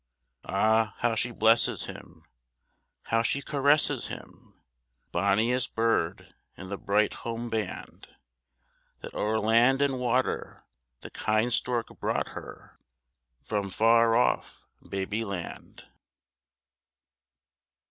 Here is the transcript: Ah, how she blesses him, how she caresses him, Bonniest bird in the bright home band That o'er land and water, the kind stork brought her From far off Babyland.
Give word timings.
Ah, 0.49 0.95
how 0.97 1.13
she 1.13 1.29
blesses 1.29 1.85
him, 1.85 2.25
how 3.03 3.21
she 3.21 3.39
caresses 3.39 4.07
him, 4.07 4.59
Bonniest 5.11 5.75
bird 5.75 6.33
in 6.57 6.69
the 6.69 6.77
bright 6.79 7.13
home 7.21 7.51
band 7.51 8.07
That 9.01 9.13
o'er 9.13 9.37
land 9.37 9.79
and 9.79 9.99
water, 9.99 10.63
the 11.01 11.11
kind 11.11 11.53
stork 11.53 11.99
brought 11.99 12.29
her 12.29 12.79
From 13.43 13.69
far 13.69 14.15
off 14.15 14.65
Babyland. 14.89 15.85